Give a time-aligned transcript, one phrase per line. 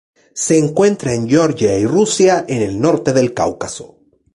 [0.33, 3.99] Se encuentra en Georgia y Rusia en el norte del Cáucaso.